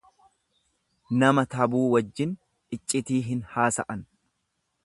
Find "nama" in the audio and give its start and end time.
1.23-1.43